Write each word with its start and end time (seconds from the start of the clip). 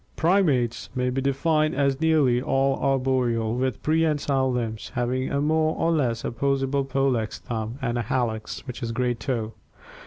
—Primates 0.25 0.89
may 0.95 1.11
be 1.11 1.21
defined 1.21 1.75
as 1.75 2.01
nearly 2.01 2.41
all 2.41 2.75
arboreal, 2.79 3.53
with 3.53 3.83
prehensile 3.83 4.51
limbs, 4.51 4.91
having 4.95 5.29
a 5.29 5.39
more 5.39 5.75
or 5.75 5.91
less 5.91 6.25
opposable 6.25 6.83
pollex 6.85 7.37
(thumb) 7.39 7.77
and 7.83 7.99
hallux 7.99 8.63
(great 8.95 9.19
toe). 9.19 9.53